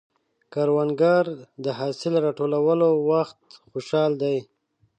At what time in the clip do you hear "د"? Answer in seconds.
1.63-1.65